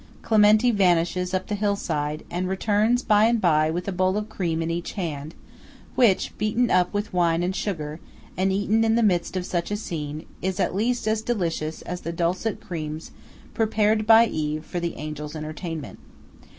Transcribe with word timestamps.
Clementi 0.23 0.71
vanishes 0.71 1.31
up 1.31 1.45
the 1.45 1.53
hill 1.53 1.75
side, 1.75 2.23
and 2.31 2.47
returns 2.49 3.03
by 3.03 3.25
and 3.25 3.39
by 3.39 3.69
with 3.69 3.87
a 3.87 3.91
bowl 3.91 4.17
of 4.17 4.29
cream 4.29 4.63
in 4.63 4.71
each 4.71 4.93
hand, 4.93 5.35
which, 5.93 6.35
beaten 6.39 6.71
up 6.71 6.91
with 6.91 7.13
wine 7.13 7.43
and 7.43 7.55
sugar, 7.55 7.99
and 8.35 8.51
eaten 8.51 8.83
in 8.83 8.95
the 8.95 9.03
midst 9.03 9.37
of 9.37 9.45
such 9.45 9.69
a 9.69 9.77
scene, 9.77 10.25
is 10.41 10.59
at 10.59 10.73
least 10.73 11.07
as 11.07 11.21
delicious 11.21 11.83
as 11.83 12.01
the 12.01 12.11
"dulcet 12.11 12.59
creams" 12.59 13.11
prepared 13.53 14.07
by 14.07 14.25
Eve 14.25 14.65
for 14.65 14.79
the 14.79 14.95
Angel's 14.95 15.35
entertainment. 15.35 15.99